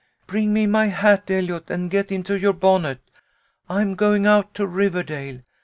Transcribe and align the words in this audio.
"Bring 0.25 0.51
me 0.51 0.65
my 0.65 0.87
hat, 0.87 1.29
Eliot, 1.29 1.69
and 1.69 1.91
get 1.91 2.11
into 2.11 2.33
your 2.35 2.53
bonnet. 2.53 3.01
I'm 3.69 3.93
going 3.93 4.25
out 4.25 4.55
to 4.55 4.65
Riverdale. 4.65 5.41